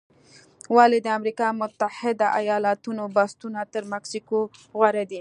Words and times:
ولې 0.75 0.99
د 1.01 1.07
امریکا 1.19 1.47
متحده 1.61 2.27
ایالتونو 2.39 3.03
بنسټونه 3.15 3.61
تر 3.73 3.83
مکسیکو 3.93 4.37
غوره 4.77 5.03
دي؟ 5.05 5.09